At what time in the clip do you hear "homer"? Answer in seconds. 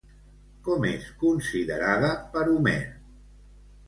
2.55-2.75